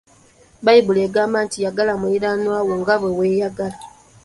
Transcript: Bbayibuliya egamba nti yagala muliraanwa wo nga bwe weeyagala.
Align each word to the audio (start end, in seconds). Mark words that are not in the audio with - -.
Bbayibuliya 0.61 1.05
egamba 1.09 1.37
nti 1.45 1.57
yagala 1.65 1.93
muliraanwa 1.99 2.57
wo 2.67 2.73
nga 2.79 2.95
bwe 3.01 3.11
weeyagala. 3.19 3.77